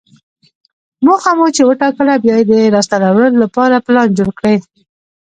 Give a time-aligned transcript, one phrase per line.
[1.05, 4.55] موخه مو چې وټاکله، بیا یې د لاسته راوړلو لپاره پلان جوړ کړئ.